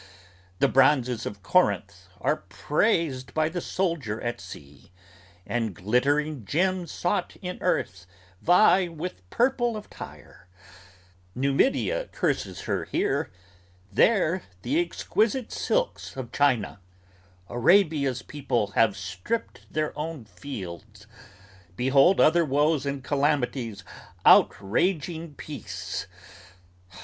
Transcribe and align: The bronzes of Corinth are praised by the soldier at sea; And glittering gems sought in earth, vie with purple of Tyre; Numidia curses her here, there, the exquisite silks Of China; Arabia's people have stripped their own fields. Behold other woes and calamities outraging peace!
The 0.57 0.67
bronzes 0.67 1.27
of 1.27 1.43
Corinth 1.43 2.07
are 2.19 2.37
praised 2.37 3.35
by 3.35 3.49
the 3.49 3.61
soldier 3.61 4.19
at 4.19 4.41
sea; 4.41 4.91
And 5.45 5.75
glittering 5.75 6.43
gems 6.43 6.91
sought 6.91 7.35
in 7.39 7.59
earth, 7.61 8.07
vie 8.41 8.87
with 8.87 9.29
purple 9.29 9.77
of 9.77 9.91
Tyre; 9.91 10.47
Numidia 11.35 12.07
curses 12.07 12.61
her 12.61 12.85
here, 12.85 13.29
there, 13.91 14.41
the 14.63 14.79
exquisite 14.81 15.51
silks 15.51 16.17
Of 16.17 16.31
China; 16.31 16.79
Arabia's 17.47 18.23
people 18.23 18.71
have 18.71 18.97
stripped 18.97 19.71
their 19.71 19.95
own 19.95 20.25
fields. 20.25 21.05
Behold 21.75 22.19
other 22.19 22.43
woes 22.43 22.87
and 22.87 23.03
calamities 23.03 23.83
outraging 24.25 25.35
peace! 25.35 26.07